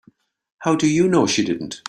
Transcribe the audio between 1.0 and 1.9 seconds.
know she didn't?